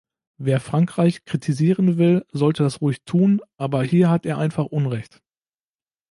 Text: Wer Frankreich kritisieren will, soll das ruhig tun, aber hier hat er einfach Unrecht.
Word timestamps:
Wer 0.39 0.59
Frankreich 0.59 1.25
kritisieren 1.25 1.99
will, 1.99 2.25
soll 2.31 2.53
das 2.53 2.81
ruhig 2.81 3.03
tun, 3.05 3.39
aber 3.57 3.83
hier 3.83 4.09
hat 4.09 4.25
er 4.25 4.39
einfach 4.39 4.65
Unrecht. 4.65 5.21